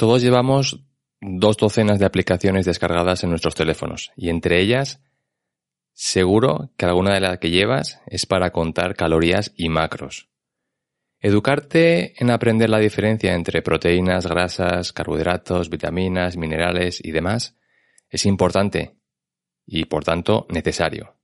Todos 0.00 0.22
llevamos 0.22 0.80
dos 1.20 1.58
docenas 1.58 1.98
de 1.98 2.06
aplicaciones 2.06 2.64
descargadas 2.64 3.22
en 3.22 3.28
nuestros 3.28 3.54
teléfonos 3.54 4.12
y 4.16 4.30
entre 4.30 4.58
ellas 4.58 5.02
seguro 5.92 6.70
que 6.78 6.86
alguna 6.86 7.12
de 7.12 7.20
las 7.20 7.38
que 7.38 7.50
llevas 7.50 8.00
es 8.06 8.24
para 8.24 8.50
contar 8.50 8.94
calorías 8.94 9.52
y 9.58 9.68
macros. 9.68 10.30
Educarte 11.18 12.14
en 12.16 12.30
aprender 12.30 12.70
la 12.70 12.78
diferencia 12.78 13.34
entre 13.34 13.60
proteínas, 13.60 14.26
grasas, 14.26 14.94
carbohidratos, 14.94 15.68
vitaminas, 15.68 16.38
minerales 16.38 17.04
y 17.04 17.10
demás 17.10 17.58
es 18.08 18.24
importante 18.24 18.96
y 19.66 19.84
por 19.84 20.02
tanto 20.02 20.46
necesario. 20.48 21.18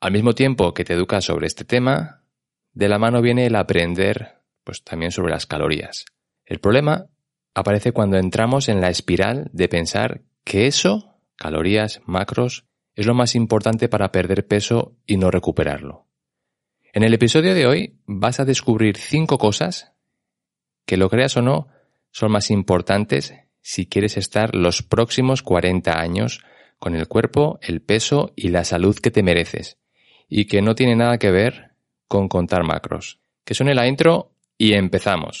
Al 0.00 0.10
mismo 0.10 0.34
tiempo 0.34 0.74
que 0.74 0.84
te 0.84 0.94
educas 0.94 1.24
sobre 1.24 1.46
este 1.46 1.64
tema, 1.64 2.24
de 2.72 2.88
la 2.88 2.98
mano 2.98 3.22
viene 3.22 3.46
el 3.46 3.54
aprender 3.54 4.40
pues 4.64 4.82
también 4.82 5.12
sobre 5.12 5.30
las 5.30 5.46
calorías. 5.46 6.04
El 6.44 6.58
problema 6.58 7.10
aparece 7.54 7.92
cuando 7.92 8.16
entramos 8.16 8.68
en 8.68 8.80
la 8.80 8.90
espiral 8.90 9.50
de 9.52 9.68
pensar 9.68 10.22
que 10.44 10.66
eso, 10.66 11.20
calorías, 11.36 12.00
macros, 12.04 12.64
es 12.94 13.06
lo 13.06 13.14
más 13.14 13.34
importante 13.34 13.88
para 13.88 14.10
perder 14.10 14.46
peso 14.46 14.96
y 15.06 15.16
no 15.16 15.30
recuperarlo. 15.30 16.06
En 16.92 17.04
el 17.04 17.14
episodio 17.14 17.54
de 17.54 17.66
hoy 17.66 18.00
vas 18.06 18.40
a 18.40 18.44
descubrir 18.44 18.96
cinco 18.96 19.38
cosas 19.38 19.92
que, 20.84 20.96
lo 20.96 21.10
creas 21.10 21.36
o 21.36 21.42
no, 21.42 21.68
son 22.10 22.32
más 22.32 22.50
importantes 22.50 23.34
si 23.60 23.86
quieres 23.86 24.16
estar 24.16 24.54
los 24.54 24.82
próximos 24.82 25.42
40 25.42 26.00
años 26.00 26.42
con 26.78 26.94
el 26.94 27.06
cuerpo, 27.06 27.58
el 27.60 27.82
peso 27.82 28.32
y 28.34 28.48
la 28.48 28.64
salud 28.64 28.98
que 28.98 29.10
te 29.10 29.22
mereces, 29.22 29.78
y 30.28 30.46
que 30.46 30.62
no 30.62 30.74
tiene 30.74 30.96
nada 30.96 31.18
que 31.18 31.30
ver 31.30 31.72
con 32.08 32.28
contar 32.28 32.64
macros. 32.64 33.20
Que 33.44 33.54
suene 33.54 33.74
la 33.74 33.86
intro 33.86 34.32
y 34.56 34.72
empezamos. 34.72 35.40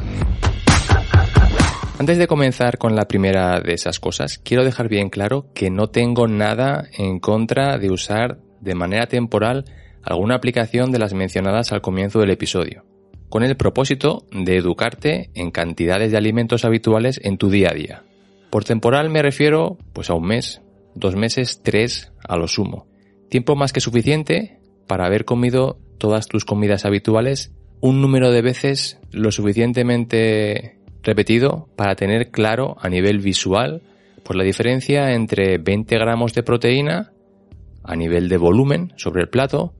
Antes 2.01 2.17
de 2.17 2.25
comenzar 2.25 2.79
con 2.79 2.95
la 2.95 3.07
primera 3.07 3.59
de 3.59 3.73
esas 3.73 3.99
cosas, 3.99 4.39
quiero 4.39 4.65
dejar 4.65 4.89
bien 4.89 5.11
claro 5.11 5.45
que 5.53 5.69
no 5.69 5.91
tengo 5.91 6.27
nada 6.27 6.87
en 6.97 7.19
contra 7.19 7.77
de 7.77 7.91
usar 7.91 8.39
de 8.59 8.73
manera 8.73 9.05
temporal 9.05 9.65
alguna 10.01 10.33
aplicación 10.33 10.91
de 10.91 10.97
las 10.97 11.13
mencionadas 11.13 11.71
al 11.71 11.81
comienzo 11.81 12.19
del 12.19 12.31
episodio, 12.31 12.85
con 13.29 13.43
el 13.43 13.55
propósito 13.55 14.25
de 14.31 14.57
educarte 14.57 15.29
en 15.35 15.51
cantidades 15.51 16.09
de 16.11 16.17
alimentos 16.17 16.65
habituales 16.65 17.21
en 17.23 17.37
tu 17.37 17.51
día 17.51 17.69
a 17.69 17.75
día. 17.75 18.03
Por 18.49 18.63
temporal 18.63 19.11
me 19.11 19.21
refiero 19.21 19.77
pues 19.93 20.09
a 20.09 20.15
un 20.15 20.25
mes, 20.25 20.63
dos 20.95 21.15
meses, 21.15 21.61
tres 21.61 22.11
a 22.27 22.35
lo 22.35 22.47
sumo. 22.47 22.87
Tiempo 23.29 23.55
más 23.55 23.73
que 23.73 23.79
suficiente 23.79 24.59
para 24.87 25.05
haber 25.05 25.23
comido 25.23 25.77
todas 25.99 26.25
tus 26.25 26.45
comidas 26.45 26.83
habituales 26.83 27.51
un 27.79 28.01
número 28.01 28.31
de 28.31 28.41
veces 28.41 28.99
lo 29.11 29.31
suficientemente 29.31 30.80
repetido 31.03 31.67
para 31.75 31.95
tener 31.95 32.31
claro 32.31 32.77
a 32.79 32.89
nivel 32.89 33.19
visual 33.19 33.81
pues 34.23 34.37
la 34.37 34.43
diferencia 34.43 35.13
entre 35.13 35.57
20 35.57 35.97
gramos 35.97 36.33
de 36.33 36.43
proteína 36.43 37.11
a 37.83 37.95
nivel 37.95 38.29
de 38.29 38.37
volumen 38.37 38.93
sobre 38.97 39.21
el 39.21 39.29
plato 39.29 39.73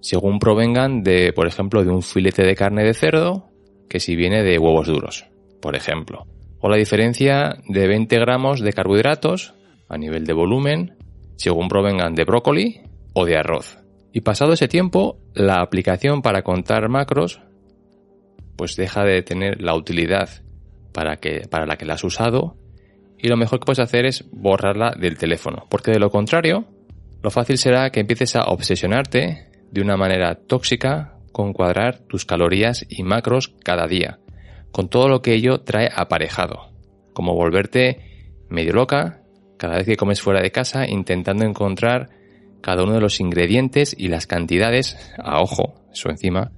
según 0.00 0.38
provengan 0.38 1.02
de, 1.02 1.32
por 1.32 1.48
ejemplo, 1.48 1.82
de 1.82 1.90
un 1.90 2.02
filete 2.02 2.44
de 2.44 2.54
carne 2.54 2.84
de 2.84 2.94
cerdo 2.94 3.48
que 3.88 3.98
si 3.98 4.14
viene 4.14 4.44
de 4.44 4.58
huevos 4.58 4.86
duros, 4.86 5.26
por 5.60 5.74
ejemplo. 5.74 6.26
O 6.60 6.68
la 6.68 6.76
diferencia 6.76 7.56
de 7.68 7.88
20 7.88 8.16
gramos 8.18 8.60
de 8.60 8.72
carbohidratos 8.72 9.54
a 9.88 9.98
nivel 9.98 10.24
de 10.24 10.32
volumen 10.32 10.96
según 11.36 11.68
provengan 11.68 12.14
de 12.14 12.24
brócoli 12.24 12.80
o 13.14 13.24
de 13.24 13.36
arroz. 13.36 13.78
Y 14.12 14.20
pasado 14.20 14.52
ese 14.52 14.68
tiempo, 14.68 15.18
la 15.34 15.60
aplicación 15.60 16.22
para 16.22 16.42
contar 16.42 16.88
macros 16.88 17.42
pues 18.56 18.76
deja 18.76 19.04
de 19.04 19.22
tener 19.22 19.60
la 19.60 19.74
utilidad 19.74 20.28
para, 20.92 21.16
que, 21.16 21.46
para 21.48 21.66
la 21.66 21.76
que 21.76 21.84
la 21.84 21.94
has 21.94 22.04
usado 22.04 22.56
y 23.18 23.28
lo 23.28 23.36
mejor 23.36 23.60
que 23.60 23.66
puedes 23.66 23.80
hacer 23.80 24.06
es 24.06 24.24
borrarla 24.30 24.94
del 24.98 25.16
teléfono, 25.16 25.66
porque 25.68 25.90
de 25.90 25.98
lo 25.98 26.10
contrario, 26.10 26.66
lo 27.22 27.30
fácil 27.30 27.58
será 27.58 27.90
que 27.90 28.00
empieces 28.00 28.36
a 28.36 28.44
obsesionarte 28.44 29.48
de 29.70 29.80
una 29.80 29.96
manera 29.96 30.34
tóxica 30.34 31.14
con 31.32 31.52
cuadrar 31.52 32.00
tus 32.00 32.24
calorías 32.24 32.86
y 32.88 33.02
macros 33.02 33.54
cada 33.64 33.86
día, 33.86 34.20
con 34.70 34.88
todo 34.88 35.08
lo 35.08 35.22
que 35.22 35.34
ello 35.34 35.60
trae 35.60 35.90
aparejado, 35.94 36.70
como 37.12 37.34
volverte 37.34 38.34
medio 38.48 38.72
loca 38.72 39.22
cada 39.56 39.76
vez 39.76 39.86
que 39.86 39.96
comes 39.96 40.20
fuera 40.20 40.40
de 40.40 40.52
casa 40.52 40.86
intentando 40.86 41.44
encontrar 41.44 42.10
cada 42.60 42.84
uno 42.84 42.94
de 42.94 43.00
los 43.00 43.20
ingredientes 43.20 43.94
y 43.96 44.08
las 44.08 44.26
cantidades, 44.26 44.96
a 45.18 45.40
ojo, 45.40 45.74
eso 45.92 46.10
encima, 46.10 46.52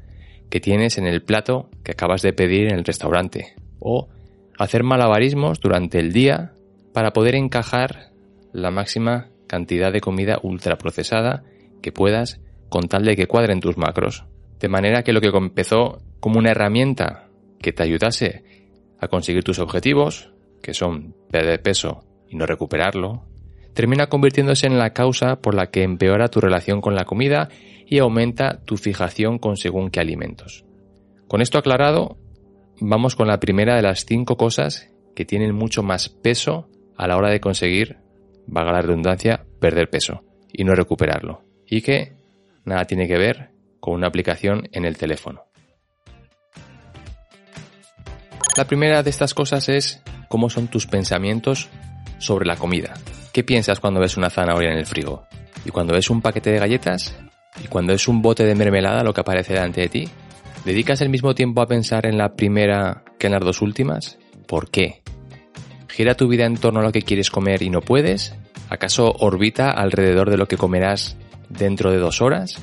que 0.50 0.60
tienes 0.60 0.98
en 0.98 1.06
el 1.06 1.22
plato 1.22 1.68
que 1.84 1.92
acabas 1.92 2.22
de 2.22 2.32
pedir 2.32 2.68
en 2.68 2.74
el 2.74 2.84
restaurante. 2.84 3.54
O 3.80 4.08
hacer 4.58 4.82
malabarismos 4.82 5.60
durante 5.60 5.98
el 5.98 6.12
día 6.12 6.52
para 6.92 7.12
poder 7.12 7.34
encajar 7.34 8.10
la 8.52 8.70
máxima 8.70 9.28
cantidad 9.46 9.92
de 9.92 10.00
comida 10.00 10.38
ultraprocesada 10.42 11.44
que 11.80 11.92
puedas 11.92 12.40
con 12.68 12.88
tal 12.88 13.04
de 13.04 13.16
que 13.16 13.26
cuadren 13.26 13.60
tus 13.60 13.76
macros. 13.76 14.24
De 14.60 14.68
manera 14.68 15.02
que 15.02 15.12
lo 15.12 15.20
que 15.20 15.28
empezó 15.28 16.02
como 16.20 16.38
una 16.38 16.50
herramienta 16.50 17.28
que 17.60 17.72
te 17.72 17.82
ayudase 17.82 18.44
a 19.00 19.08
conseguir 19.08 19.44
tus 19.44 19.58
objetivos, 19.58 20.32
que 20.62 20.74
son 20.74 21.14
perder 21.30 21.62
peso 21.62 22.04
y 22.28 22.36
no 22.36 22.46
recuperarlo, 22.46 23.22
termina 23.74 24.08
convirtiéndose 24.08 24.66
en 24.66 24.78
la 24.78 24.92
causa 24.92 25.36
por 25.36 25.54
la 25.54 25.70
que 25.70 25.84
empeora 25.84 26.28
tu 26.28 26.40
relación 26.40 26.80
con 26.80 26.94
la 26.94 27.04
comida 27.04 27.48
y 27.88 27.98
aumenta 27.98 28.60
tu 28.64 28.76
fijación 28.76 29.38
con 29.38 29.56
según 29.56 29.90
qué 29.90 30.00
alimentos. 30.00 30.64
Con 31.26 31.40
esto 31.40 31.58
aclarado, 31.58 32.18
vamos 32.80 33.16
con 33.16 33.28
la 33.28 33.40
primera 33.40 33.76
de 33.76 33.82
las 33.82 34.04
cinco 34.04 34.36
cosas 34.36 34.90
que 35.16 35.24
tienen 35.24 35.54
mucho 35.54 35.82
más 35.82 36.08
peso 36.08 36.68
a 36.96 37.06
la 37.06 37.16
hora 37.16 37.30
de 37.30 37.40
conseguir, 37.40 37.98
valga 38.46 38.72
la 38.72 38.82
redundancia, 38.82 39.46
perder 39.60 39.90
peso 39.90 40.22
y 40.52 40.64
no 40.64 40.74
recuperarlo. 40.74 41.42
Y 41.66 41.82
que 41.82 42.12
nada 42.64 42.84
tiene 42.84 43.08
que 43.08 43.18
ver 43.18 43.50
con 43.80 43.94
una 43.94 44.08
aplicación 44.08 44.68
en 44.72 44.84
el 44.84 44.96
teléfono. 44.96 45.44
La 48.56 48.66
primera 48.66 49.02
de 49.02 49.10
estas 49.10 49.34
cosas 49.34 49.68
es 49.68 50.02
cómo 50.28 50.50
son 50.50 50.68
tus 50.68 50.86
pensamientos 50.86 51.68
sobre 52.18 52.46
la 52.46 52.56
comida. 52.56 52.94
¿Qué 53.32 53.44
piensas 53.44 53.80
cuando 53.80 54.00
ves 54.00 54.16
una 54.16 54.30
zanahoria 54.30 54.72
en 54.72 54.78
el 54.78 54.86
frigo? 54.86 55.26
¿Y 55.64 55.70
cuando 55.70 55.94
ves 55.94 56.10
un 56.10 56.20
paquete 56.20 56.50
de 56.50 56.58
galletas? 56.58 57.16
Y 57.62 57.68
cuando 57.68 57.92
es 57.92 58.08
un 58.08 58.22
bote 58.22 58.44
de 58.44 58.54
mermelada 58.54 59.02
lo 59.02 59.12
que 59.12 59.20
aparece 59.20 59.54
delante 59.54 59.80
de 59.80 59.88
ti, 59.88 60.08
¿dedicas 60.64 61.00
el 61.00 61.08
mismo 61.08 61.34
tiempo 61.34 61.60
a 61.60 61.66
pensar 61.66 62.06
en 62.06 62.18
la 62.18 62.34
primera 62.34 63.04
que 63.18 63.26
en 63.26 63.32
las 63.32 63.42
dos 63.42 63.62
últimas? 63.62 64.18
¿Por 64.46 64.70
qué? 64.70 65.02
¿Gira 65.88 66.14
tu 66.14 66.28
vida 66.28 66.46
en 66.46 66.56
torno 66.56 66.80
a 66.80 66.84
lo 66.84 66.92
que 66.92 67.02
quieres 67.02 67.30
comer 67.30 67.62
y 67.62 67.70
no 67.70 67.80
puedes? 67.80 68.34
¿Acaso 68.68 69.12
orbita 69.18 69.70
alrededor 69.70 70.30
de 70.30 70.36
lo 70.36 70.46
que 70.46 70.56
comerás 70.56 71.16
dentro 71.48 71.90
de 71.90 71.98
dos 71.98 72.20
horas? 72.20 72.60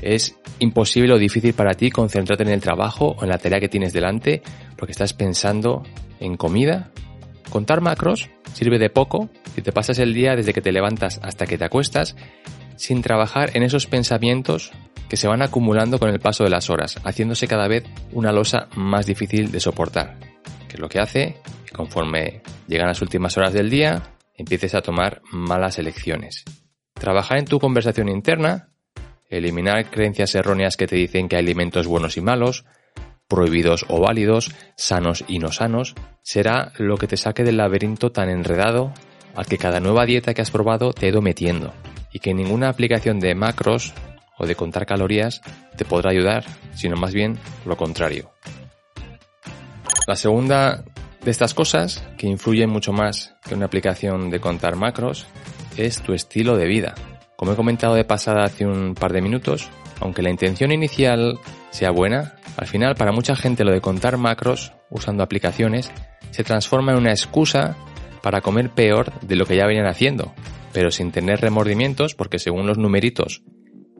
¿Es 0.00 0.36
imposible 0.60 1.12
o 1.12 1.18
difícil 1.18 1.54
para 1.54 1.74
ti 1.74 1.90
concentrarte 1.90 2.44
en 2.44 2.50
el 2.50 2.60
trabajo 2.60 3.16
o 3.18 3.24
en 3.24 3.30
la 3.30 3.38
tarea 3.38 3.60
que 3.60 3.68
tienes 3.68 3.92
delante 3.92 4.42
porque 4.76 4.92
estás 4.92 5.12
pensando 5.12 5.82
en 6.20 6.36
comida? 6.36 6.90
Contar 7.50 7.80
macros 7.80 8.30
sirve 8.52 8.78
de 8.78 8.90
poco 8.90 9.28
si 9.54 9.62
te 9.62 9.72
pasas 9.72 9.98
el 9.98 10.14
día 10.14 10.36
desde 10.36 10.52
que 10.52 10.60
te 10.60 10.72
levantas 10.72 11.20
hasta 11.22 11.46
que 11.46 11.58
te 11.58 11.64
acuestas 11.64 12.14
sin 12.78 13.02
trabajar 13.02 13.50
en 13.54 13.64
esos 13.64 13.86
pensamientos 13.86 14.72
que 15.08 15.16
se 15.16 15.28
van 15.28 15.42
acumulando 15.42 15.98
con 15.98 16.10
el 16.10 16.20
paso 16.20 16.44
de 16.44 16.50
las 16.50 16.70
horas, 16.70 16.98
haciéndose 17.04 17.48
cada 17.48 17.66
vez 17.66 17.84
una 18.12 18.32
losa 18.32 18.68
más 18.76 19.06
difícil 19.06 19.50
de 19.50 19.60
soportar, 19.60 20.18
que 20.68 20.74
es 20.74 20.80
lo 20.80 20.88
que 20.88 21.00
hace 21.00 21.36
que 21.66 21.72
conforme 21.72 22.42
llegan 22.66 22.88
las 22.88 23.02
últimas 23.02 23.36
horas 23.36 23.52
del 23.52 23.68
día, 23.68 24.14
empieces 24.36 24.74
a 24.74 24.80
tomar 24.80 25.22
malas 25.32 25.78
elecciones. 25.78 26.44
Trabajar 26.94 27.38
en 27.38 27.46
tu 27.46 27.58
conversación 27.58 28.08
interna, 28.08 28.68
eliminar 29.28 29.90
creencias 29.90 30.34
erróneas 30.34 30.76
que 30.76 30.86
te 30.86 30.96
dicen 30.96 31.28
que 31.28 31.36
hay 31.36 31.42
alimentos 31.42 31.86
buenos 31.86 32.16
y 32.16 32.20
malos, 32.20 32.64
prohibidos 33.26 33.86
o 33.88 34.00
válidos, 34.00 34.52
sanos 34.76 35.24
y 35.26 35.38
no 35.38 35.52
sanos, 35.52 35.94
será 36.22 36.72
lo 36.78 36.96
que 36.96 37.06
te 37.06 37.16
saque 37.16 37.44
del 37.44 37.58
laberinto 37.58 38.12
tan 38.12 38.30
enredado 38.30 38.92
al 39.34 39.46
que 39.46 39.58
cada 39.58 39.80
nueva 39.80 40.06
dieta 40.06 40.32
que 40.32 40.42
has 40.42 40.50
probado 40.50 40.92
te 40.92 41.06
ha 41.06 41.08
ido 41.10 41.20
metiendo 41.20 41.74
y 42.12 42.20
que 42.20 42.34
ninguna 42.34 42.68
aplicación 42.68 43.20
de 43.20 43.34
macros 43.34 43.94
o 44.38 44.46
de 44.46 44.54
contar 44.54 44.86
calorías 44.86 45.42
te 45.76 45.84
podrá 45.84 46.10
ayudar, 46.10 46.44
sino 46.74 46.96
más 46.96 47.12
bien 47.12 47.38
lo 47.66 47.76
contrario. 47.76 48.30
La 50.06 50.16
segunda 50.16 50.84
De 51.24 51.32
estas 51.32 51.52
cosas, 51.52 52.06
que 52.16 52.28
influyen 52.28 52.70
mucho 52.70 52.92
más 52.92 53.34
que 53.46 53.54
una 53.54 53.66
aplicación 53.66 54.30
de 54.30 54.40
contar 54.40 54.76
macros, 54.76 55.26
es 55.76 56.00
tu 56.00 56.14
estilo 56.14 56.56
de 56.56 56.66
vida. 56.66 56.94
Como 57.36 57.52
he 57.52 57.56
comentado 57.56 57.94
de 57.94 58.04
pasada 58.04 58.44
hace 58.44 58.64
un 58.64 58.94
par 58.94 59.12
de 59.12 59.20
minutos, 59.20 59.68
aunque 60.00 60.22
la 60.22 60.30
intención 60.30 60.72
inicial 60.72 61.38
sea 61.70 61.90
buena, 61.90 62.36
al 62.56 62.66
final 62.66 62.94
para 62.94 63.12
mucha 63.12 63.36
gente 63.36 63.64
lo 63.64 63.72
de 63.72 63.80
contar 63.80 64.16
macros 64.16 64.72
usando 64.90 65.22
aplicaciones 65.22 65.90
se 66.30 66.44
transforma 66.44 66.92
en 66.92 66.98
una 66.98 67.10
excusa 67.10 67.76
para 68.22 68.40
comer 68.40 68.70
peor 68.70 69.12
de 69.20 69.36
lo 69.36 69.44
que 69.44 69.56
ya 69.56 69.66
venían 69.66 69.86
haciendo, 69.86 70.32
pero 70.72 70.90
sin 70.90 71.12
tener 71.12 71.40
remordimientos 71.40 72.14
porque 72.14 72.38
según 72.38 72.66
los 72.66 72.78
numeritos 72.78 73.42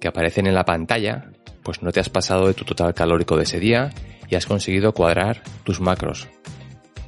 que 0.00 0.08
aparecen 0.08 0.46
en 0.46 0.54
la 0.54 0.64
pantalla, 0.64 1.30
pues 1.62 1.82
no 1.82 1.92
te 1.92 2.00
has 2.00 2.08
pasado 2.08 2.46
de 2.46 2.54
tu 2.54 2.64
total 2.64 2.94
calórico 2.94 3.36
de 3.36 3.42
ese 3.44 3.60
día 3.60 3.90
y 4.28 4.36
has 4.36 4.46
conseguido 4.46 4.92
cuadrar 4.92 5.42
tus 5.64 5.80
macros. 5.80 6.28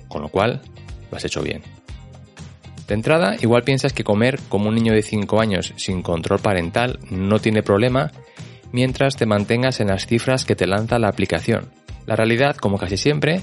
Con 0.09 0.23
lo 0.23 0.29
cual, 0.29 0.61
lo 1.11 1.17
has 1.17 1.25
hecho 1.25 1.43
bien. 1.43 1.62
De 2.89 2.95
entrada, 2.95 3.37
igual 3.41 3.62
piensas 3.62 3.93
que 3.93 4.03
comer 4.03 4.41
como 4.49 4.69
un 4.69 4.75
niño 4.75 4.93
de 4.93 5.03
5 5.03 5.41
años 5.41 5.73
sin 5.77 6.03
control 6.03 6.41
parental 6.41 6.99
no 7.11 7.39
tiene 7.39 7.63
problema 7.63 8.11
mientras 8.73 9.17
te 9.17 9.27
mantengas 9.27 9.81
en 9.81 9.89
las 9.89 10.06
cifras 10.06 10.45
que 10.45 10.56
te 10.56 10.67
lanza 10.67 10.99
la 10.99 11.09
aplicación. 11.09 11.71
La 12.06 12.17
realidad, 12.17 12.56
como 12.56 12.79
casi 12.79 12.97
siempre, 12.97 13.43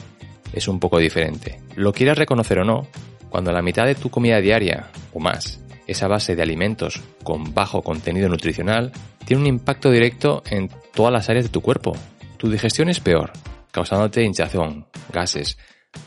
es 0.54 0.68
un 0.68 0.80
poco 0.80 1.00
diferente. 1.00 1.60
Lo 1.75 1.94
quieras 1.94 2.18
reconocer 2.18 2.60
o 2.60 2.66
no, 2.66 2.88
cuando 3.30 3.52
la 3.52 3.62
mitad 3.62 3.86
de 3.86 3.96
tu 3.96 4.10
comida 4.10 4.42
diaria, 4.42 4.88
o 5.13 5.20
más, 5.20 5.62
es 5.88 6.04
a 6.04 6.07
base 6.07 6.36
de 6.36 6.44
alimentos 6.44 7.01
con 7.24 7.54
bajo 7.54 7.81
contenido 7.81 8.30
nutricional, 8.30 8.92
tiene 9.25 9.42
un 9.42 9.48
impacto 9.48 9.89
directo 9.89 10.44
en 10.50 10.69
todas 10.94 11.13
las 11.13 11.30
áreas 11.30 11.45
de 11.45 11.51
tu 11.51 11.62
cuerpo. 11.62 11.95
Tu 12.38 12.50
digestión 12.50 12.89
es 12.89 13.00
peor, 13.00 13.31
causándote 13.72 14.24
hinchazón, 14.24 14.88
gases, 15.12 15.57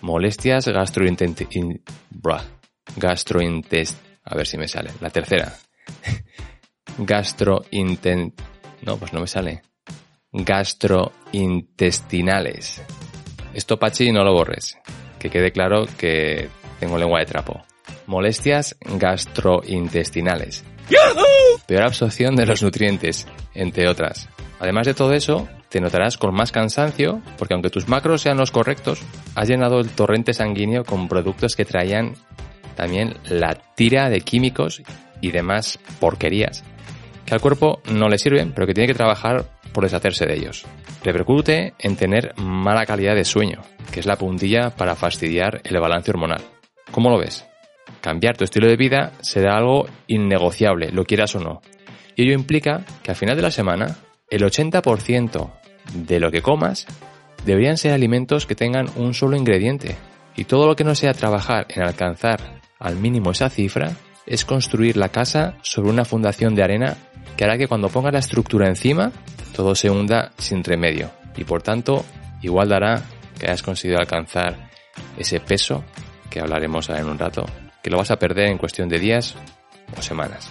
molestias 0.03 0.69
gastrointestinales. 0.69 1.81
Gastrointest... 2.97 3.99
A 4.25 4.35
ver 4.37 4.47
si 4.47 4.59
me 4.59 4.69
sale. 4.69 4.91
La 5.01 5.09
tercera. 5.11 5.57
Gastrointen... 6.99 8.35
No, 8.83 8.97
pues 8.97 9.13
no 9.13 9.21
me 9.21 9.27
sale. 9.27 9.63
Gastrointestinales. 10.33 12.81
Esto, 13.55 13.79
Pachi, 13.79 14.13
no 14.13 14.25
lo 14.25 14.33
borres. 14.33 14.79
Que 15.19 15.29
quede 15.31 15.53
claro 15.53 15.87
que 15.99 16.49
tengo 16.79 16.99
lengua 16.99 17.19
de 17.21 17.27
trapo. 17.27 17.63
Molestias 18.11 18.77
gastrointestinales. 18.81 20.65
Peor 21.69 21.85
absorción 21.85 22.35
de 22.35 22.45
los 22.45 22.61
nutrientes, 22.61 23.29
entre 23.55 23.89
otras. 23.89 24.29
Además 24.59 24.89
de 24.89 24.95
todo 24.95 25.13
eso, 25.13 25.49
te 25.69 25.81
notarás 25.81 26.19
con 26.19 26.35
más 26.35 26.51
cansancio 26.51 27.23
porque 27.39 27.55
aunque 27.55 27.71
tus 27.71 27.87
macros 27.87 28.23
sean 28.23 28.37
los 28.37 28.51
correctos, 28.51 29.01
has 29.37 29.49
llenado 29.49 29.79
el 29.79 29.91
torrente 29.91 30.33
sanguíneo 30.33 30.85
con 30.85 31.07
productos 31.07 31.55
que 31.55 31.65
traían 31.65 32.15
también 32.75 33.15
la 33.29 33.55
tira 33.77 34.11
de 34.11 34.23
químicos 34.23 34.83
y 35.21 35.31
demás 35.31 35.79
porquerías 36.01 36.65
que 37.25 37.35
al 37.35 37.41
cuerpo 37.41 37.81
no 37.93 38.09
le 38.09 38.19
sirven, 38.19 38.51
pero 38.53 38.67
que 38.67 38.75
tiene 38.75 38.89
que 38.89 38.95
trabajar 38.95 39.45
por 39.73 39.85
deshacerse 39.85 40.27
de 40.27 40.35
ellos. 40.35 40.67
Repercute 41.05 41.75
en 41.79 41.95
tener 41.95 42.35
mala 42.37 42.87
calidad 42.87 43.15
de 43.15 43.25
sueño, 43.25 43.63
que 43.93 44.01
es 44.01 44.07
la 44.07 44.17
puntilla 44.17 44.71
para 44.71 44.97
fastidiar 44.97 45.61
el 45.63 45.79
balance 45.79 46.11
hormonal. 46.11 46.43
¿Cómo 46.91 47.09
lo 47.09 47.19
ves? 47.19 47.47
Cambiar 48.01 48.37
tu 48.37 48.45
estilo 48.45 48.69
de 48.69 48.77
vida 48.77 49.13
será 49.21 49.57
algo 49.57 49.87
innegociable, 50.07 50.91
lo 50.91 51.05
quieras 51.05 51.35
o 51.35 51.41
no. 51.41 51.61
Y 52.17 52.25
ello 52.25 52.35
implica 52.35 52.85
que 53.03 53.11
al 53.11 53.17
final 53.17 53.37
de 53.37 53.43
la 53.43 53.51
semana, 53.51 53.97
el 54.29 54.43
80% 54.43 55.51
de 55.95 56.21
lo 56.21 56.31
que 56.31 56.43
comas 56.43 56.87
deberían 57.45 57.77
ser 57.77 57.93
alimentos 57.93 58.47
que 58.47 58.55
tengan 58.55 58.89
un 58.97 59.15
solo 59.15 59.37
ingrediente. 59.37 59.97
Y 60.37 60.45
todo 60.45 60.67
lo 60.67 60.77
que 60.77 60.85
no 60.85 60.95
sea 60.95 61.15
trabajar 61.15 61.67
en 61.69 61.83
alcanzar 61.83 62.61
al 62.79 62.97
mínimo 62.97 63.31
esa 63.33 63.51
cifra 63.51 63.93
es 64.27 64.45
construir 64.45 64.97
la 64.97 65.09
casa 65.09 65.57
sobre 65.63 65.91
una 65.91 66.05
fundación 66.05 66.55
de 66.55 66.63
arena 66.63 66.97
que 67.37 67.45
hará 67.45 67.59
que 67.59 67.69
cuando 67.69 67.89
pongas 67.89 68.13
la 68.13 68.19
estructura 68.19 68.69
encima 68.69 69.13
todo 69.55 69.75
se 69.75 69.91
hunda 69.91 70.33
sin 70.39 70.63
remedio 70.63 71.11
y 71.37 71.45
por 71.45 71.63
tanto 71.63 72.05
igual 72.43 72.69
dará 72.69 73.03
que 73.39 73.47
hayas 73.47 73.63
conseguido 73.63 73.99
alcanzar 73.99 74.71
ese 75.19 75.41
peso 75.41 75.85
que 76.31 76.41
hablaremos 76.41 76.89
en 76.91 77.07
un 77.07 77.19
rato, 77.19 77.45
que 77.83 77.91
lo 77.91 77.99
vas 77.99 78.11
a 78.11 78.19
perder 78.19 78.49
en 78.49 78.59
cuestión 78.59 78.89
de 78.89 78.99
días 78.99 79.37
o 79.97 80.03
semanas. 80.03 80.51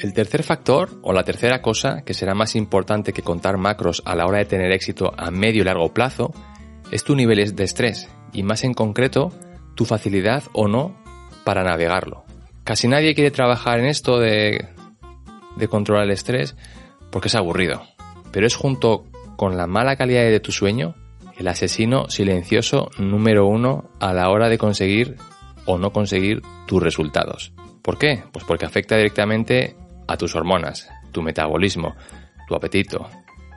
El 0.00 0.14
tercer 0.14 0.42
factor 0.42 0.98
o 1.02 1.12
la 1.12 1.24
tercera 1.24 1.60
cosa 1.60 2.02
que 2.04 2.14
será 2.14 2.34
más 2.34 2.56
importante 2.56 3.12
que 3.12 3.22
contar 3.22 3.56
macros 3.58 4.02
a 4.04 4.14
la 4.14 4.26
hora 4.26 4.38
de 4.38 4.46
tener 4.46 4.72
éxito 4.72 5.12
a 5.16 5.30
medio 5.30 5.62
y 5.62 5.64
largo 5.64 5.92
plazo 5.92 6.32
es 6.90 7.04
tu 7.04 7.14
nivel 7.14 7.54
de 7.54 7.64
estrés 7.64 8.08
y 8.32 8.42
más 8.42 8.64
en 8.64 8.74
concreto 8.74 9.30
tu 9.74 9.84
facilidad 9.84 10.44
o 10.52 10.66
no 10.66 10.96
para 11.44 11.62
navegarlo. 11.62 12.24
Casi 12.64 12.88
nadie 12.88 13.14
quiere 13.14 13.30
trabajar 13.30 13.80
en 13.80 13.86
esto 13.86 14.18
de, 14.18 14.68
de 15.56 15.68
controlar 15.68 16.04
el 16.04 16.12
estrés 16.12 16.56
porque 17.10 17.28
es 17.28 17.34
aburrido 17.34 17.82
pero 18.32 18.46
es 18.46 18.54
junto 18.54 19.04
con 19.38 19.56
la 19.56 19.68
mala 19.68 19.94
calidad 19.94 20.24
de 20.24 20.40
tu 20.40 20.50
sueño 20.50 20.96
el 21.38 21.46
asesino 21.46 22.10
silencioso 22.10 22.90
número 22.98 23.46
uno 23.46 23.88
a 24.00 24.12
la 24.12 24.30
hora 24.30 24.48
de 24.48 24.58
conseguir 24.58 25.14
o 25.64 25.78
no 25.78 25.92
conseguir 25.92 26.42
tus 26.66 26.82
resultados. 26.82 27.52
¿Por 27.80 27.98
qué? 27.98 28.24
Pues 28.32 28.44
porque 28.44 28.66
afecta 28.66 28.96
directamente 28.96 29.76
a 30.08 30.16
tus 30.16 30.34
hormonas, 30.34 30.90
tu 31.12 31.22
metabolismo, 31.22 31.94
tu 32.48 32.56
apetito, 32.56 33.08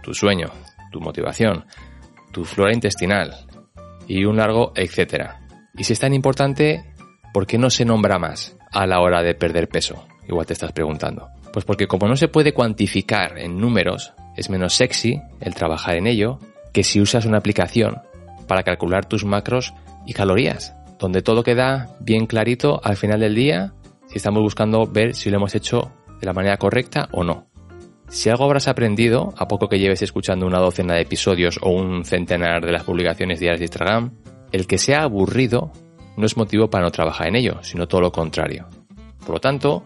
tu 0.03 0.13
sueño, 0.13 0.51
tu 0.91 1.01
motivación, 1.01 1.65
tu 2.31 2.45
flora 2.45 2.75
intestinal 2.75 3.33
y 4.07 4.23
un 4.23 4.37
largo 4.37 4.73
etcétera. 4.75 5.47
Y 5.75 5.83
si 5.83 5.93
es 5.93 5.99
tan 5.99 6.13
importante, 6.13 6.93
¿por 7.33 7.47
qué 7.47 7.57
no 7.57 7.71
se 7.71 7.85
nombra 7.85 8.19
más 8.19 8.55
a 8.71 8.85
la 8.85 8.99
hora 8.99 9.23
de 9.23 9.33
perder 9.33 9.67
peso? 9.67 10.05
Igual 10.27 10.45
te 10.45 10.53
estás 10.53 10.73
preguntando. 10.73 11.29
Pues 11.51 11.65
porque 11.65 11.87
como 11.87 12.07
no 12.07 12.15
se 12.15 12.27
puede 12.27 12.53
cuantificar 12.53 13.39
en 13.39 13.57
números, 13.57 14.13
es 14.35 14.49
menos 14.49 14.73
sexy 14.73 15.21
el 15.39 15.55
trabajar 15.55 15.95
en 15.95 16.07
ello 16.07 16.39
que 16.73 16.83
si 16.83 17.01
usas 17.01 17.25
una 17.25 17.37
aplicación 17.37 18.01
para 18.47 18.63
calcular 18.63 19.05
tus 19.05 19.25
macros 19.25 19.73
y 20.05 20.13
calorías, 20.13 20.75
donde 20.99 21.21
todo 21.21 21.43
queda 21.43 21.95
bien 21.99 22.25
clarito 22.25 22.81
al 22.83 22.97
final 22.97 23.19
del 23.19 23.35
día 23.35 23.73
si 24.07 24.17
estamos 24.17 24.41
buscando 24.41 24.85
ver 24.85 25.15
si 25.15 25.29
lo 25.29 25.37
hemos 25.37 25.55
hecho 25.55 25.91
de 26.19 26.25
la 26.25 26.33
manera 26.33 26.57
correcta 26.57 27.07
o 27.11 27.23
no. 27.23 27.47
Si 28.09 28.29
algo 28.29 28.43
habrás 28.43 28.67
aprendido, 28.67 29.33
a 29.37 29.47
poco 29.47 29.69
que 29.69 29.79
lleves 29.79 30.01
escuchando 30.01 30.45
una 30.45 30.59
docena 30.59 30.95
de 30.95 31.01
episodios 31.01 31.59
o 31.61 31.69
un 31.69 32.03
centenar 32.03 32.65
de 32.65 32.73
las 32.73 32.83
publicaciones 32.83 33.39
diarias 33.39 33.59
de 33.59 33.65
Instagram, 33.65 34.11
el 34.51 34.67
que 34.67 34.77
sea 34.77 35.03
aburrido 35.03 35.71
no 36.17 36.25
es 36.25 36.35
motivo 36.35 36.69
para 36.69 36.83
no 36.83 36.91
trabajar 36.91 37.27
en 37.27 37.37
ello, 37.37 37.63
sino 37.63 37.87
todo 37.87 38.01
lo 38.01 38.11
contrario. 38.11 38.67
Por 39.19 39.35
lo 39.35 39.39
tanto, 39.39 39.85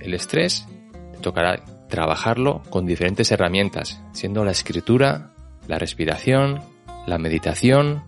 el 0.00 0.14
estrés 0.14 0.68
te 1.14 1.18
tocará 1.18 1.60
trabajarlo 1.88 2.62
con 2.70 2.86
diferentes 2.86 3.30
herramientas, 3.32 4.02
siendo 4.12 4.44
la 4.44 4.52
escritura, 4.52 5.32
la 5.66 5.78
respiración, 5.78 6.60
la 7.06 7.18
meditación 7.18 8.04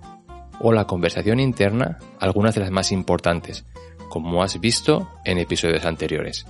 o 0.61 0.73
la 0.73 0.87
conversación 0.87 1.41
interna 1.41 1.99
algunas 2.19 2.55
de 2.55 2.61
las 2.61 2.71
más 2.71 2.93
importantes, 2.93 3.65
como 4.09 4.43
has 4.43 4.61
visto 4.61 5.09
en 5.25 5.39
episodios 5.39 5.87
anteriores. 5.87 6.47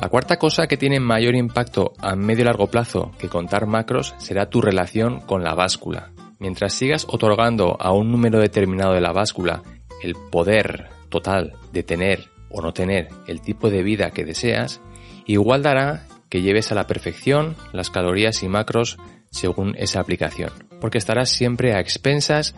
La 0.00 0.08
cuarta 0.08 0.36
cosa 0.36 0.68
que 0.68 0.76
tiene 0.76 1.00
mayor 1.00 1.34
impacto 1.34 1.92
a 1.98 2.14
medio 2.14 2.42
y 2.42 2.44
largo 2.44 2.68
plazo 2.68 3.10
que 3.18 3.28
contar 3.28 3.66
macros 3.66 4.14
será 4.18 4.48
tu 4.48 4.60
relación 4.60 5.20
con 5.20 5.42
la 5.42 5.54
báscula. 5.54 6.12
Mientras 6.38 6.72
sigas 6.72 7.04
otorgando 7.08 7.76
a 7.80 7.92
un 7.92 8.12
número 8.12 8.38
determinado 8.38 8.92
de 8.92 9.00
la 9.00 9.10
báscula 9.10 9.64
el 10.04 10.14
poder 10.30 10.88
total 11.08 11.54
de 11.72 11.82
tener 11.82 12.28
o 12.48 12.62
no 12.62 12.72
tener 12.72 13.08
el 13.26 13.40
tipo 13.40 13.70
de 13.70 13.82
vida 13.82 14.12
que 14.12 14.24
deseas, 14.24 14.80
igual 15.28 15.62
dará 15.62 16.04
que 16.28 16.42
lleves 16.42 16.72
a 16.72 16.74
la 16.74 16.86
perfección 16.86 17.56
las 17.72 17.90
calorías 17.90 18.42
y 18.42 18.48
macros 18.48 18.98
según 19.30 19.74
esa 19.78 20.00
aplicación, 20.00 20.50
porque 20.80 20.98
estarás 20.98 21.30
siempre 21.30 21.74
a 21.74 21.80
expensas 21.80 22.54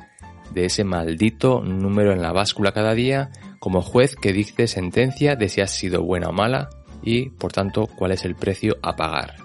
de 0.53 0.65
ese 0.65 0.85
maldito 0.85 1.63
número 1.63 2.13
en 2.13 2.23
la 2.23 2.33
báscula 2.33 2.73
cada 2.73 2.95
día 2.95 3.31
como 3.59 3.83
juez 3.83 4.17
que 4.17 4.33
dicte 4.33 4.67
sentencia 4.67 5.37
de 5.37 5.49
si 5.49 5.61
has 5.61 5.71
sido 5.71 6.03
buena 6.03 6.29
o 6.29 6.33
mala 6.33 6.71
y, 7.03 7.31
por 7.31 7.53
tanto, 7.53 7.87
cuál 7.87 8.13
es 8.13 8.25
el 8.25 8.35
precio 8.35 8.77
a 8.83 8.97
pagar. 8.97 9.37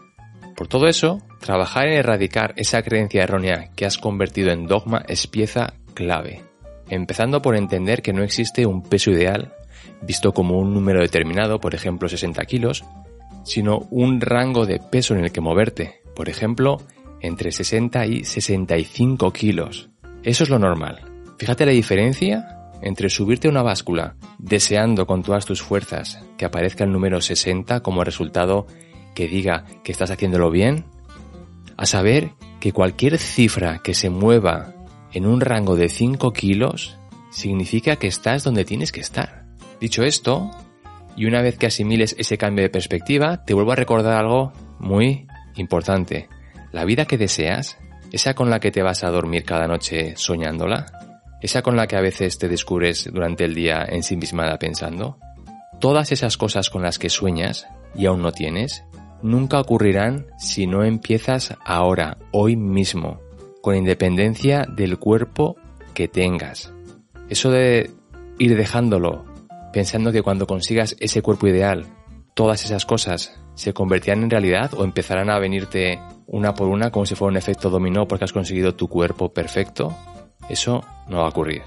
Por 0.55 0.67
todo 0.67 0.87
eso, 0.87 1.21
trabajar 1.41 1.87
en 1.87 1.93
erradicar 1.93 2.53
esa 2.55 2.81
creencia 2.81 3.23
errónea 3.23 3.71
que 3.75 3.85
has 3.85 3.97
convertido 3.97 4.51
en 4.51 4.67
dogma 4.67 5.03
es 5.07 5.27
pieza 5.27 5.73
clave, 5.93 6.43
empezando 6.89 7.41
por 7.41 7.57
entender 7.57 8.01
que 8.01 8.13
no 8.13 8.23
existe 8.23 8.65
un 8.65 8.81
peso 8.81 9.11
ideal, 9.11 9.53
visto 10.01 10.31
como 10.31 10.57
un 10.57 10.73
número 10.73 11.01
determinado, 11.01 11.59
por 11.59 11.75
ejemplo 11.75 12.07
60 12.07 12.43
kilos, 12.45 12.85
sino 13.45 13.87
un 13.91 14.19
rango 14.19 14.65
de 14.65 14.79
peso 14.79 15.15
en 15.15 15.23
el 15.23 15.31
que 15.31 15.39
moverte, 15.39 16.01
por 16.15 16.27
ejemplo, 16.27 16.81
entre 17.21 17.51
60 17.51 18.05
y 18.07 18.25
65 18.25 19.31
kilos. 19.31 19.89
Eso 20.23 20.43
es 20.43 20.49
lo 20.49 20.59
normal. 20.59 20.99
Fíjate 21.37 21.65
la 21.65 21.71
diferencia 21.71 22.71
entre 22.81 23.09
subirte 23.09 23.47
a 23.47 23.51
una 23.51 23.63
báscula 23.63 24.15
deseando 24.37 25.07
con 25.07 25.23
todas 25.23 25.45
tus 25.45 25.61
fuerzas 25.61 26.19
que 26.37 26.45
aparezca 26.45 26.83
el 26.83 26.91
número 26.91 27.21
60 27.21 27.81
como 27.81 28.03
resultado 28.03 28.67
que 29.13 29.27
diga 29.27 29.65
que 29.83 29.91
estás 29.91 30.11
haciéndolo 30.11 30.51
bien, 30.51 30.85
a 31.77 31.85
saber 31.85 32.31
que 32.59 32.73
cualquier 32.73 33.17
cifra 33.17 33.79
que 33.79 33.93
se 33.93 34.09
mueva 34.09 34.73
en 35.13 35.25
un 35.25 35.41
rango 35.41 35.75
de 35.75 35.89
5 35.89 36.33
kilos 36.33 36.97
significa 37.31 37.95
que 37.95 38.07
estás 38.07 38.43
donde 38.43 38.65
tienes 38.65 38.91
que 38.91 39.01
estar. 39.01 39.45
Dicho 39.79 40.03
esto, 40.03 40.51
y 41.15 41.25
una 41.25 41.41
vez 41.41 41.57
que 41.57 41.67
asimiles 41.67 42.15
ese 42.19 42.37
cambio 42.37 42.63
de 42.63 42.69
perspectiva, 42.69 43.43
te 43.45 43.53
vuelvo 43.53 43.71
a 43.71 43.75
recordar 43.75 44.17
algo 44.17 44.51
muy 44.79 45.27
importante. 45.55 46.29
La 46.71 46.85
vida 46.85 47.05
que 47.05 47.17
deseas, 47.17 47.77
esa 48.11 48.33
con 48.33 48.49
la 48.49 48.59
que 48.59 48.71
te 48.71 48.83
vas 48.83 49.03
a 49.03 49.09
dormir 49.09 49.43
cada 49.45 49.67
noche 49.67 50.13
soñándola, 50.17 50.85
esa 51.41 51.61
con 51.61 51.75
la 51.75 51.87
que 51.87 51.95
a 51.95 52.01
veces 52.01 52.37
te 52.37 52.47
descubres 52.47 53.09
durante 53.11 53.45
el 53.45 53.55
día 53.55 53.85
ensimismada 53.87 54.57
pensando, 54.57 55.19
todas 55.79 56.11
esas 56.11 56.37
cosas 56.37 56.69
con 56.69 56.81
las 56.81 56.99
que 56.99 57.09
sueñas 57.09 57.67
y 57.93 58.07
aún 58.07 58.21
no 58.21 58.31
tienes, 58.31 58.83
nunca 59.21 59.59
ocurrirán 59.59 60.27
si 60.37 60.67
no 60.67 60.83
empiezas 60.83 61.55
ahora, 61.63 62.17
hoy 62.31 62.55
mismo, 62.55 63.21
con 63.61 63.75
independencia 63.75 64.65
del 64.67 64.97
cuerpo 64.99 65.55
que 65.93 66.07
tengas. 66.07 66.73
Eso 67.29 67.51
de 67.51 67.91
ir 68.37 68.55
dejándolo, 68.57 69.25
pensando 69.75 70.13
que 70.13 70.21
cuando 70.21 70.47
consigas 70.47 70.95
ese 71.01 71.21
cuerpo 71.21 71.47
ideal, 71.47 71.85
todas 72.33 72.63
esas 72.63 72.85
cosas 72.85 73.37
se 73.55 73.73
convertirán 73.73 74.23
en 74.23 74.29
realidad 74.29 74.73
o 74.73 74.85
empezarán 74.85 75.29
a 75.29 75.37
venirte 75.37 75.99
una 76.27 76.53
por 76.53 76.69
una 76.69 76.91
como 76.91 77.05
si 77.05 77.13
fuera 77.13 77.31
un 77.31 77.37
efecto 77.37 77.69
dominó 77.69 78.07
porque 78.07 78.23
has 78.23 78.31
conseguido 78.31 78.73
tu 78.73 78.87
cuerpo 78.87 79.33
perfecto, 79.33 79.93
eso 80.47 80.81
no 81.09 81.17
va 81.17 81.25
a 81.25 81.29
ocurrir. 81.29 81.63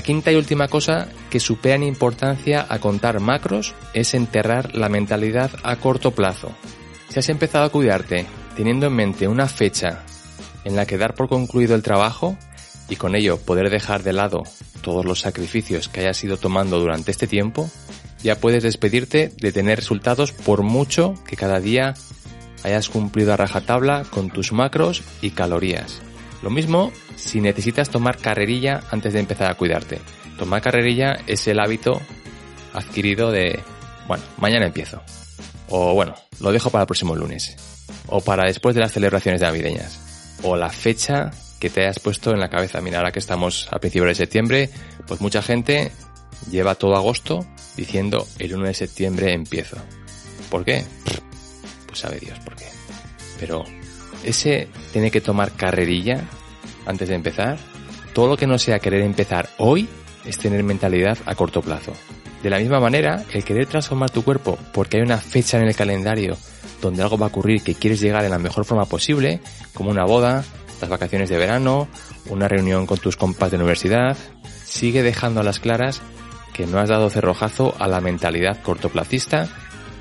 La 0.00 0.04
quinta 0.04 0.32
y 0.32 0.36
última 0.36 0.66
cosa 0.66 1.08
que 1.28 1.40
supera 1.40 1.74
en 1.74 1.82
importancia 1.82 2.64
a 2.66 2.78
contar 2.78 3.20
macros 3.20 3.74
es 3.92 4.14
enterrar 4.14 4.74
la 4.74 4.88
mentalidad 4.88 5.50
a 5.62 5.76
corto 5.76 6.12
plazo. 6.12 6.52
Si 7.10 7.18
has 7.18 7.28
empezado 7.28 7.66
a 7.66 7.68
cuidarte 7.68 8.24
teniendo 8.56 8.86
en 8.86 8.94
mente 8.94 9.28
una 9.28 9.46
fecha 9.46 10.02
en 10.64 10.74
la 10.74 10.86
que 10.86 10.96
dar 10.96 11.14
por 11.14 11.28
concluido 11.28 11.74
el 11.74 11.82
trabajo 11.82 12.38
y 12.88 12.96
con 12.96 13.14
ello 13.14 13.36
poder 13.36 13.68
dejar 13.68 14.02
de 14.02 14.14
lado 14.14 14.42
todos 14.80 15.04
los 15.04 15.20
sacrificios 15.20 15.90
que 15.90 16.00
hayas 16.00 16.24
ido 16.24 16.38
tomando 16.38 16.80
durante 16.80 17.10
este 17.10 17.26
tiempo, 17.26 17.70
ya 18.22 18.40
puedes 18.40 18.62
despedirte 18.62 19.30
de 19.36 19.52
tener 19.52 19.80
resultados 19.80 20.32
por 20.32 20.62
mucho 20.62 21.12
que 21.26 21.36
cada 21.36 21.60
día 21.60 21.92
hayas 22.62 22.88
cumplido 22.88 23.34
a 23.34 23.36
rajatabla 23.36 24.04
con 24.08 24.30
tus 24.30 24.50
macros 24.50 25.02
y 25.20 25.32
calorías. 25.32 26.00
Lo 26.42 26.50
mismo 26.50 26.92
si 27.16 27.40
necesitas 27.40 27.90
tomar 27.90 28.18
carrerilla 28.18 28.82
antes 28.90 29.12
de 29.12 29.20
empezar 29.20 29.50
a 29.50 29.54
cuidarte. 29.54 30.00
Tomar 30.38 30.62
carrerilla 30.62 31.18
es 31.26 31.46
el 31.48 31.60
hábito 31.60 32.00
adquirido 32.72 33.30
de, 33.30 33.60
bueno, 34.08 34.24
mañana 34.38 34.66
empiezo. 34.66 35.02
O 35.68 35.94
bueno, 35.94 36.14
lo 36.40 36.52
dejo 36.52 36.70
para 36.70 36.82
el 36.82 36.86
próximo 36.86 37.14
lunes. 37.14 37.56
O 38.06 38.20
para 38.20 38.44
después 38.46 38.74
de 38.74 38.80
las 38.80 38.92
celebraciones 38.92 39.42
navideñas. 39.42 40.38
O 40.42 40.56
la 40.56 40.70
fecha 40.70 41.30
que 41.60 41.68
te 41.68 41.82
hayas 41.82 42.00
puesto 42.00 42.32
en 42.32 42.40
la 42.40 42.48
cabeza. 42.48 42.80
Mira, 42.80 42.98
ahora 42.98 43.12
que 43.12 43.18
estamos 43.18 43.68
a 43.70 43.78
principios 43.78 44.08
de 44.08 44.14
septiembre, 44.14 44.70
pues 45.06 45.20
mucha 45.20 45.42
gente 45.42 45.92
lleva 46.50 46.74
todo 46.74 46.96
agosto 46.96 47.46
diciendo 47.76 48.26
el 48.38 48.54
1 48.54 48.66
de 48.66 48.74
septiembre 48.74 49.32
empiezo. 49.34 49.76
¿Por 50.50 50.64
qué? 50.64 50.84
Pues 51.86 51.98
sabe 51.98 52.18
Dios 52.18 52.38
por 52.40 52.56
qué. 52.56 52.64
Pero 53.38 53.64
ese 54.24 54.68
tiene 54.92 55.10
que 55.10 55.20
tomar 55.20 55.52
carrerilla 55.52 56.24
antes 56.86 57.08
de 57.08 57.14
empezar. 57.14 57.58
Todo 58.12 58.28
lo 58.28 58.36
que 58.36 58.46
no 58.46 58.58
sea 58.58 58.78
querer 58.78 59.02
empezar 59.02 59.48
hoy 59.58 59.88
es 60.24 60.38
tener 60.38 60.62
mentalidad 60.62 61.18
a 61.26 61.34
corto 61.34 61.62
plazo. 61.62 61.92
De 62.42 62.50
la 62.50 62.58
misma 62.58 62.80
manera, 62.80 63.24
el 63.32 63.44
querer 63.44 63.66
transformar 63.66 64.10
tu 64.10 64.22
cuerpo 64.22 64.58
porque 64.72 64.96
hay 64.96 65.02
una 65.02 65.18
fecha 65.18 65.58
en 65.58 65.68
el 65.68 65.76
calendario 65.76 66.36
donde 66.80 67.02
algo 67.02 67.18
va 67.18 67.26
a 67.26 67.28
ocurrir 67.28 67.62
que 67.62 67.74
quieres 67.74 68.00
llegar 68.00 68.24
en 68.24 68.30
la 68.30 68.38
mejor 68.38 68.64
forma 68.64 68.86
posible, 68.86 69.40
como 69.74 69.90
una 69.90 70.04
boda, 70.04 70.44
las 70.80 70.90
vacaciones 70.90 71.28
de 71.28 71.36
verano, 71.36 71.88
una 72.28 72.48
reunión 72.48 72.86
con 72.86 72.98
tus 72.98 73.16
compas 73.16 73.50
de 73.50 73.58
universidad, 73.58 74.16
sigue 74.64 75.02
dejando 75.02 75.40
a 75.40 75.44
las 75.44 75.60
claras 75.60 76.00
que 76.54 76.66
no 76.66 76.78
has 76.78 76.88
dado 76.88 77.10
cerrojazo 77.10 77.74
a 77.78 77.86
la 77.86 78.00
mentalidad 78.00 78.62
cortoplacista 78.62 79.48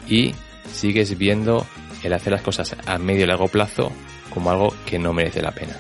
y 0.08 0.34
sigues 0.74 1.18
viendo 1.18 1.66
el 2.04 2.14
hacer 2.14 2.34
las 2.34 2.42
cosas 2.42 2.76
a 2.86 2.98
medio 2.98 3.24
y 3.24 3.28
largo 3.28 3.48
plazo 3.48 3.92
como 4.34 4.52
algo 4.52 4.74
que 4.86 5.00
no 5.00 5.14
merece 5.14 5.42
la 5.42 5.52
pena. 5.52 5.76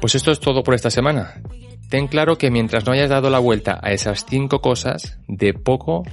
Pues 0.00 0.14
esto 0.14 0.30
es 0.30 0.40
todo 0.40 0.62
por 0.62 0.74
esta 0.74 0.90
semana. 0.90 1.42
Ten 1.88 2.06
claro 2.06 2.38
que 2.38 2.50
mientras 2.50 2.86
no 2.86 2.92
hayas 2.92 3.10
dado 3.10 3.30
la 3.30 3.38
vuelta 3.38 3.78
a 3.82 3.92
esas 3.92 4.24
cinco 4.24 4.60
cosas, 4.60 5.18
de 5.28 5.52
poco 5.54 6.04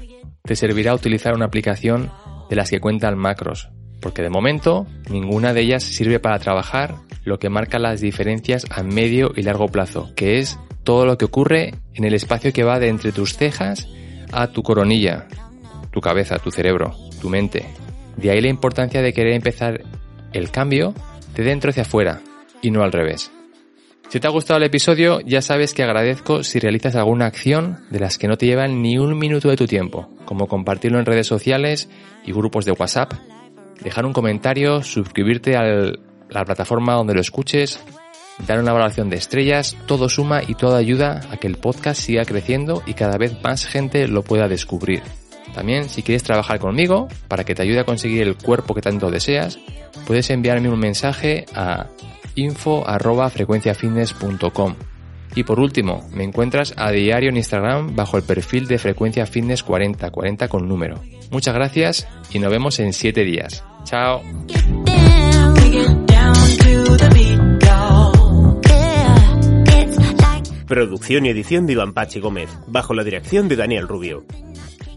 te 0.44 0.56
servirá 0.56 0.94
utilizar 0.94 1.34
una 1.36 1.46
aplicación 1.46 2.12
de 2.50 2.56
las 2.56 2.70
que 2.70 2.80
cuentan 2.80 3.18
macros, 3.18 3.70
porque 4.02 4.22
de 4.22 4.30
momento 4.30 4.88
ninguna 5.10 5.54
de 5.54 5.62
ellas 5.62 5.84
sirve 5.84 6.20
para 6.20 6.40
trabajar 6.40 6.96
lo 7.24 7.40
que 7.40 7.50
marca 7.50 7.80
las 7.80 8.02
diferencias 8.02 8.66
a 8.70 8.84
medio 8.84 9.32
y 9.36 9.44
largo 9.44 9.68
plazo, 9.68 10.12
que 10.16 10.40
es 10.40 10.58
todo 10.84 11.06
lo 11.06 11.18
que 11.18 11.26
ocurre 11.26 11.76
en 11.94 12.06
el 12.06 12.14
espacio 12.14 12.54
que 12.54 12.64
va 12.64 12.80
de 12.80 12.88
entre 12.88 13.12
tus 13.12 13.36
cejas 13.36 13.88
a 14.32 14.48
tu 14.48 14.64
coronilla, 14.64 15.28
tu 15.92 16.02
cabeza, 16.02 16.40
tu 16.40 16.52
cerebro, 16.52 16.96
tu 17.22 17.30
mente. 17.30 17.66
De 18.16 18.32
ahí 18.32 18.42
la 18.42 18.50
importancia 18.50 19.02
de 19.02 19.14
querer 19.14 19.34
empezar 19.34 19.84
el 20.34 20.52
cambio 20.52 20.94
de 21.36 21.44
dentro 21.44 21.70
hacia 21.70 21.84
afuera 21.84 22.22
y 22.62 22.72
no 22.72 22.84
al 22.84 22.92
revés. 22.92 23.32
Si 24.10 24.22
te 24.22 24.28
ha 24.28 24.32
gustado 24.32 24.58
el 24.58 24.64
episodio, 24.64 25.20
ya 25.20 25.42
sabes 25.42 25.74
que 25.74 25.84
agradezco 25.84 26.42
si 26.42 26.60
realizas 26.60 26.96
alguna 26.96 27.26
acción 27.26 27.80
de 27.90 28.00
las 28.00 28.18
que 28.18 28.30
no 28.30 28.38
te 28.38 28.46
llevan 28.46 28.82
ni 28.82 28.98
un 28.98 29.18
minuto 29.18 29.50
de 29.50 29.58
tu 29.58 29.68
tiempo, 29.68 30.10
como 30.24 30.48
compartirlo 30.48 30.98
en 30.98 31.06
redes 31.06 31.28
sociales 31.28 31.90
y 32.26 32.32
grupos 32.32 32.64
de 32.64 32.72
WhatsApp, 32.72 33.12
dejar 33.84 34.06
un 34.06 34.14
comentario, 34.14 34.82
suscribirte 34.82 35.58
a 35.58 35.92
la 36.30 36.46
plataforma 36.46 36.94
donde 36.94 37.16
lo 37.16 37.22
escuches, 37.22 37.84
dar 38.46 38.60
una 38.60 38.74
valoración 38.74 39.10
de 39.10 39.16
estrellas, 39.18 39.76
todo 39.86 40.10
suma 40.10 40.42
y 40.46 40.56
todo 40.56 40.76
ayuda 40.76 41.22
a 41.32 41.38
que 41.38 41.48
el 41.48 41.58
podcast 41.58 42.02
siga 42.02 42.26
creciendo 42.26 42.84
y 42.86 42.94
cada 42.94 43.18
vez 43.18 43.42
más 43.44 43.66
gente 43.66 44.08
lo 44.08 44.22
pueda 44.24 44.48
descubrir. 44.48 45.02
También, 45.54 45.90
si 45.90 46.04
quieres 46.04 46.24
trabajar 46.24 46.60
conmigo 46.60 47.08
para 47.28 47.44
que 47.44 47.56
te 47.56 47.64
ayude 47.64 47.80
a 47.80 47.86
conseguir 47.86 48.22
el 48.22 48.38
cuerpo 48.38 48.76
que 48.76 48.82
tanto 48.82 49.10
deseas, 49.10 49.58
puedes 50.06 50.30
enviarme 50.30 50.70
un 50.70 50.80
mensaje 50.80 51.46
a 51.56 51.88
info@frecuenciafitness.com. 52.36 54.76
Y 55.36 55.44
por 55.44 55.60
último, 55.60 56.08
me 56.14 56.24
encuentras 56.24 56.74
a 56.78 56.92
diario 56.92 57.30
en 57.30 57.38
Instagram 57.38 57.96
bajo 57.96 58.18
el 58.18 58.24
perfil 58.24 58.68
de 58.68 58.78
Frecuencia 58.78 59.26
Fitness 59.26 59.64
40, 59.64 60.10
40 60.10 60.48
con 60.48 60.68
número. 60.68 61.02
Muchas 61.32 61.54
gracias 61.54 62.08
y 62.32 62.40
nos 62.40 62.52
vemos 62.52 62.80
en 62.80 62.94
7 62.94 63.24
días. 63.24 63.64
Chao. 63.84 64.22
Producción 70.68 71.26
y 71.26 71.30
edición 71.30 71.66
de 71.66 71.74
Iván 71.74 71.94
Pachi 71.94 72.20
Gómez, 72.20 72.50
bajo 72.68 72.94
la 72.94 73.06
dirección 73.06 73.48
de 73.48 73.56
Daniel 73.56 73.88
Rubio. 73.88 74.26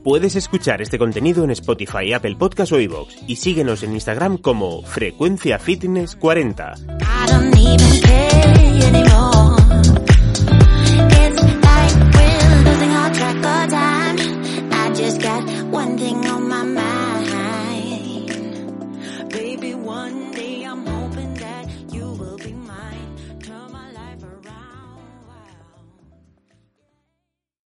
Puedes 0.02 0.34
escuchar 0.34 0.82
este 0.82 0.98
contenido 0.98 1.44
en 1.44 1.52
Spotify, 1.52 2.12
Apple 2.12 2.34
Podcast 2.36 2.72
o 2.72 2.80
iVoox 2.80 3.14
y 3.28 3.36
síguenos 3.36 3.84
en 3.84 3.92
Instagram 3.92 4.38
como 4.38 4.82
Frecuencia 4.82 5.60
Fitness 5.60 6.16
40. 6.16 6.74